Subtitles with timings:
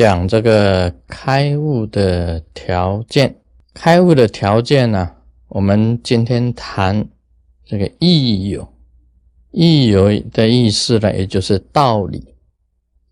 [0.00, 3.36] 讲这个开悟的条件。
[3.74, 5.16] 开悟的条件呢，
[5.48, 7.06] 我们今天谈
[7.66, 8.66] 这个义有。
[9.50, 12.34] 义有的意思呢，也就是道理，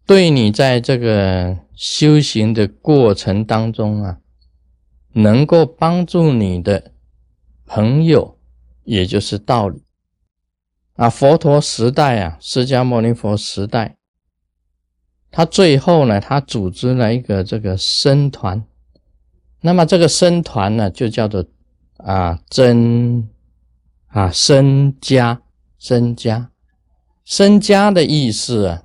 [0.07, 4.21] 对你在这个修行的过程当中啊，
[5.13, 6.93] 能够帮助你的
[7.67, 8.39] 朋友，
[8.85, 9.83] 也就是道理。
[10.95, 13.98] 啊，佛陀时代啊，释迦牟尼佛时代。
[15.31, 18.65] 他最后呢，他组织了一个这个僧团，
[19.61, 21.45] 那么这个僧团呢，就叫做
[21.99, 23.29] 啊真
[24.07, 25.43] 啊僧家，
[25.79, 26.51] 僧家，
[27.27, 28.85] 僧家的意思啊，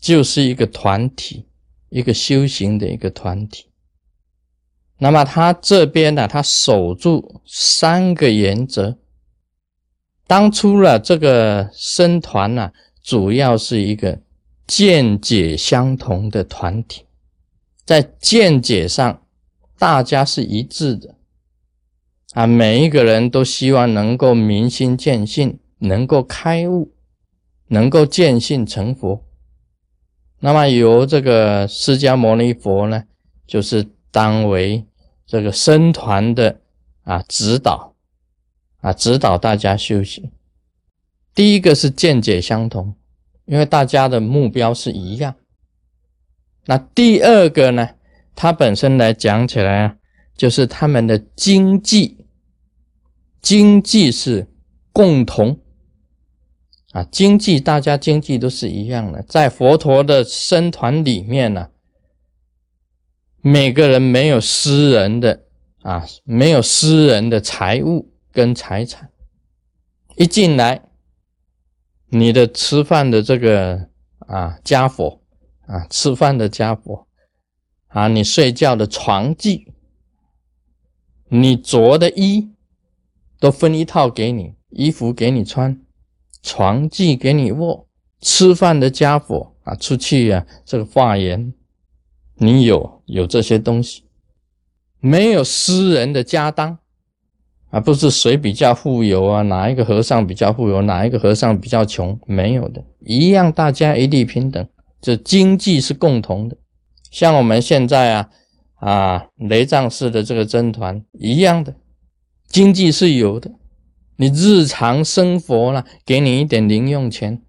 [0.00, 1.46] 就是一个团体，
[1.90, 3.66] 一个修行的一个团体。
[4.98, 8.96] 那么他这边呢，他守住三个原则。
[10.26, 14.23] 当初了这个僧团呢，主要是一个。
[14.66, 17.04] 见解相同的团体，
[17.84, 19.22] 在见解上
[19.78, 21.14] 大家是一致的
[22.32, 26.92] 啊，每一个人都希望能够明心见性，能够开悟，
[27.68, 29.24] 能够见性成佛。
[30.40, 33.04] 那么由这个释迦牟尼佛呢，
[33.46, 34.84] 就是当为
[35.26, 36.60] 这个僧团的
[37.02, 37.94] 啊指导
[38.80, 40.32] 啊，指导大家修行。
[41.34, 42.94] 第一个是见解相同。
[43.46, 45.34] 因为大家的目标是一样，
[46.66, 47.90] 那第二个呢？
[48.34, 49.96] 它本身来讲起来啊，
[50.36, 52.26] 就是他们的经济，
[53.40, 54.48] 经济是
[54.92, 55.60] 共同
[56.92, 59.22] 啊，经济大家经济都是一样的。
[59.22, 61.68] 在佛陀的僧团里面呢，
[63.42, 65.44] 每个人没有私人的
[65.82, 69.10] 啊，没有私人的财物跟财产，
[70.16, 70.82] 一进来。
[72.14, 73.88] 你的吃饭的这个
[74.20, 75.20] 啊家伙
[75.66, 77.08] 啊，吃饭的家伙
[77.88, 79.72] 啊，你睡觉的床具，
[81.28, 82.52] 你着的衣，
[83.40, 85.84] 都分一套给你，衣服给你穿，
[86.40, 87.88] 床具给你卧，
[88.20, 91.52] 吃饭的家伙啊，出去啊这个化缘，
[92.36, 94.04] 你有有这些东西，
[95.00, 96.78] 没有私人的家当。
[97.74, 99.42] 而不是谁比较富有啊？
[99.42, 100.80] 哪一个和尚比较富有？
[100.82, 102.16] 哪一个和尚比较穷？
[102.24, 104.64] 没有的，一样，大家一律平等。
[105.00, 106.56] 这经济是共同的，
[107.10, 108.30] 像我们现在啊
[108.76, 111.74] 啊雷藏寺的这个僧团一样的，
[112.46, 113.50] 经济是有的。
[114.18, 117.42] 你日常生活呢，给你一点零用钱，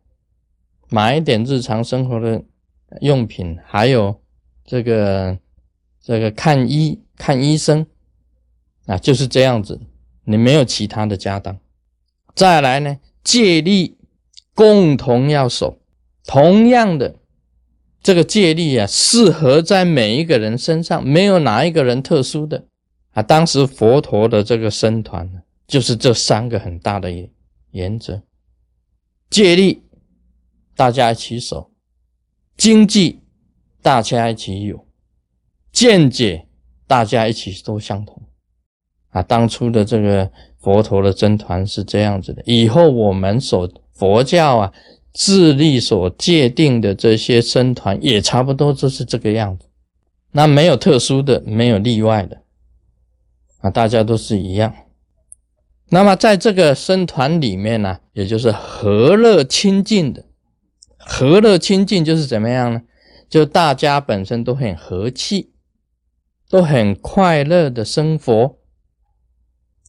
[0.89, 2.43] 买一点日常生活的
[3.01, 4.19] 用品，还有
[4.65, 5.37] 这个
[6.01, 7.85] 这个看医看医生
[8.87, 9.79] 啊，就是这样子。
[10.25, 11.59] 你没有其他的家当，
[12.35, 12.97] 再来呢？
[13.23, 13.97] 戒律
[14.53, 15.79] 共同要守，
[16.25, 17.15] 同样的
[18.03, 22.65] 这个戒律啊，适合在每一个人身上，没有哪一个人特殊的
[23.11, 23.23] 啊。
[23.23, 27.11] 当时佛陀的这个僧团呢，就是这三个很大的
[27.71, 28.21] 原则：
[29.29, 29.81] 戒律
[30.75, 31.71] 大家一起守，
[32.55, 33.21] 经济
[33.81, 34.85] 大家一起有，
[35.71, 36.47] 见解
[36.85, 38.21] 大家一起都相同。
[39.15, 44.73] 啊，当初的这个佛陀的僧团是这样子的，以后我们所佛教啊
[45.13, 49.67] 自立所界定的这些僧团也差不多都是这个样子，
[50.33, 52.41] 那没有特殊的，没有例外的，
[53.61, 54.75] 啊，大家都是一样。
[55.87, 60.25] 那么在这个僧团里面呢，也就是和乐清净的，
[60.97, 62.81] 和乐清净就是怎么样呢？
[63.29, 65.53] 就大家本身都很和气，
[66.49, 68.57] 都很快乐的生活。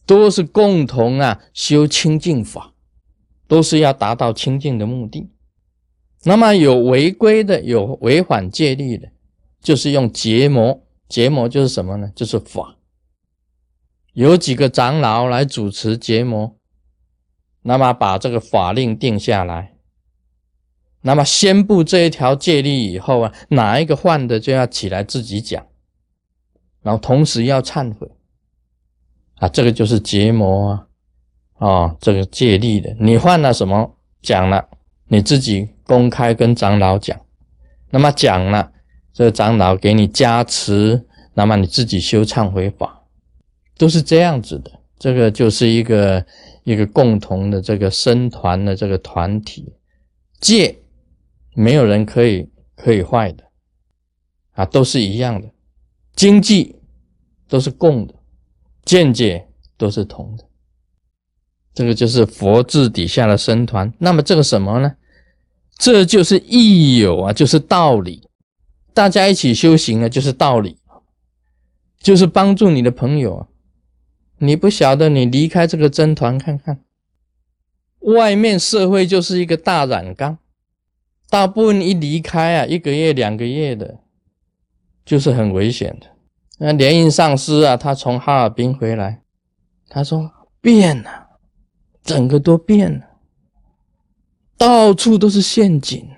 [0.07, 2.73] 都是共同啊修清净法，
[3.47, 5.29] 都是要达到清净的目的。
[6.23, 9.09] 那么有违规的，有违反戒律的，
[9.61, 10.81] 就是用结魔。
[11.07, 12.11] 结魔就是什么呢？
[12.15, 12.77] 就是法。
[14.13, 16.57] 有几个长老来主持结魔，
[17.61, 19.77] 那么把这个法令定下来，
[21.01, 25.67] 那么宣布这一条戒律以后啊，哪一个犯的就要起来自己讲，
[26.81, 28.09] 然后同时要忏悔。
[29.37, 30.71] 啊，这个就是结魔
[31.55, 33.95] 啊，啊，这个借力的，你犯了什么？
[34.21, 34.67] 讲了，
[35.07, 37.17] 你自己公开跟长老讲，
[37.91, 38.71] 那么讲了，
[39.13, 41.05] 这个长老给你加持，
[41.35, 43.03] 那么你自己修忏悔法，
[43.77, 44.71] 都是这样子的。
[44.99, 46.25] 这个就是一个
[46.63, 49.71] 一个共同的这个僧团的这个团体，
[50.41, 50.79] 戒
[51.53, 53.43] 没有人可以可以坏的，
[54.53, 55.47] 啊，都是一样的，
[56.15, 56.75] 经济
[57.47, 58.15] 都是共的。
[58.87, 60.45] 见解都是同的，
[61.73, 63.91] 这个就是佛字底下的僧团。
[63.99, 64.95] 那么这个什么呢？
[65.77, 68.29] 这就是义友啊，就是道理。
[68.93, 70.77] 大家一起修行啊，就是道理，
[71.99, 73.47] 就是帮助你的朋友啊。
[74.37, 76.79] 你不晓得，你离开这个僧团看看，
[77.99, 80.37] 外面社会就是一个大染缸，
[81.29, 83.99] 大部分一离开啊，一个月两个月的，
[85.03, 86.07] 就是很危险的。
[86.57, 89.21] 那联营上司啊，他从哈尔滨回来，
[89.89, 90.31] 他说
[90.61, 91.27] 变了，
[92.03, 93.05] 整个都变了，
[94.57, 96.09] 到处都是陷阱。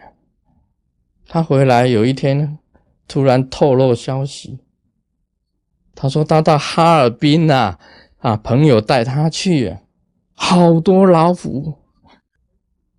[1.28, 2.58] 他回来有一天。
[3.12, 4.60] 突然透露消息，
[5.96, 7.80] 他说他到哈尔滨呐，
[8.20, 9.76] 啊，朋友带他去，
[10.36, 11.74] 好多老虎。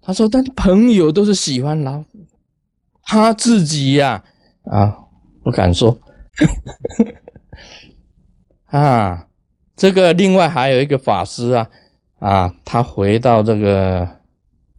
[0.03, 2.27] 他说，但朋友都是喜欢老虎，
[3.05, 4.25] 他自己呀，
[4.65, 4.99] 啊，
[5.45, 5.97] 不敢说。
[8.71, 9.29] 啊，
[9.77, 11.71] 这个另外还有一个法师啊，
[12.19, 14.21] 啊，他回到这个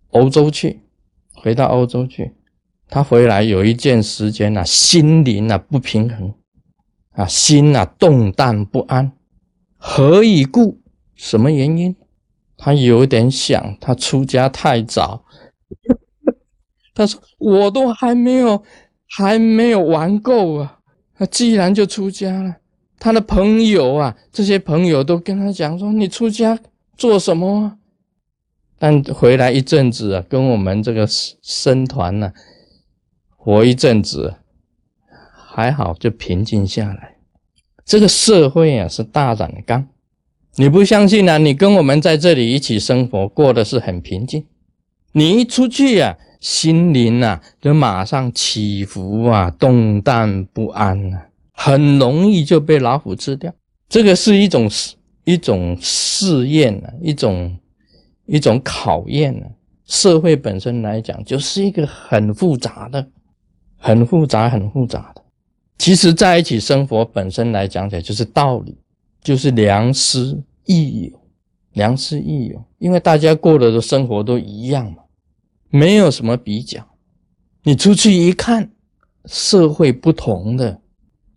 [0.10, 0.82] 欧洲去，
[1.36, 2.34] 回到欧洲去。
[2.88, 6.34] 他回来有一件时间呐，心灵啊不平衡，
[7.12, 9.14] 啊心啊动荡不安，
[9.78, 10.82] 何以故？
[11.16, 11.96] 什么原因？
[12.58, 15.26] 他有点想，他出家太早。
[16.94, 18.64] 他说：“我都还没有，
[19.08, 20.80] 还没有玩够啊！
[21.16, 22.58] 他既然就出家了，
[23.02, 26.60] 他的朋友啊，这些朋友都跟他讲说：‘你出家
[26.96, 27.80] 做什么？’
[28.78, 32.32] 但回来一阵子啊，跟我们这个僧团呢。”
[33.44, 34.36] 活一阵子
[35.48, 37.16] 还好，就平静下来。
[37.84, 39.88] 这个社会啊是大染缸，
[40.58, 41.40] 你不相信啊？
[41.40, 44.46] 你跟我们在这里一起生活，过的是很平静。
[45.14, 51.26] 你一出去呀，心灵啊就马上起伏啊，动荡不安啊，
[51.64, 53.54] 很容易就被老虎吃掉。
[53.88, 54.70] 这个是一种
[55.26, 57.58] 一种试验啊，一种
[58.26, 59.46] 一种考验啊。
[59.86, 63.06] 社会本身来讲，就是一个很复杂的。
[63.78, 65.22] 很复杂，很复杂的。
[65.78, 68.78] 其实在一起生活本身来讲起来，就是道理，
[69.24, 71.20] 就是良师益友，
[71.74, 72.64] 良师益友。
[72.78, 75.04] 因为大家过的生活都一样嘛，
[75.70, 76.84] 没有什么比较。
[77.64, 78.72] 你出去一看，
[79.26, 80.81] 社会不同的，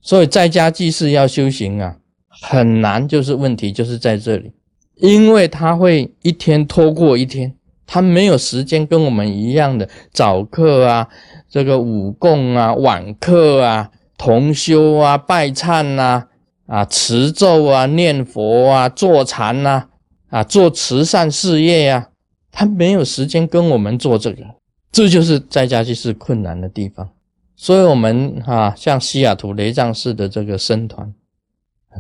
[0.04, 1.96] 所以在家祭祀要修行啊，
[2.28, 3.08] 很难。
[3.08, 4.52] 就是问题就是在这里，
[4.96, 7.54] 因为他会一天拖过一天，
[7.86, 11.08] 他没有时间跟我们一样的早课啊。
[11.48, 16.24] 这个午供啊、晚课啊、同修啊、拜忏呐、
[16.66, 19.86] 啊持咒啊、念佛啊、坐禅呐、
[20.28, 22.08] 啊做慈善事业呀，
[22.52, 24.44] 他没有时间跟我们做这个，
[24.92, 27.08] 这就是在家祭祀困难的地方。
[27.56, 31.14] 所以，我们哈像西雅图雷藏寺的这个僧团，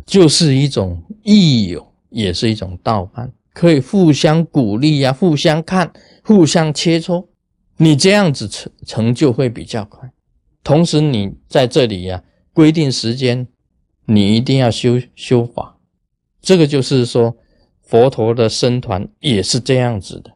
[0.04, 5.92] 就是一种益友，也是一种道伴，可以互相鼓励呀，互相看，
[6.24, 7.26] 互相切磋。
[7.76, 10.10] 你这样子成成就会比较快，
[10.62, 12.22] 同时你在这里呀
[12.52, 13.46] 规定时间，
[14.06, 15.76] 你一定要修修法，
[16.40, 17.36] 这个就是说
[17.82, 20.32] 佛陀的僧团也是这样子的。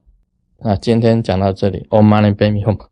[0.61, 2.88] 那今天讲到这里，Om Mani Padme Hum。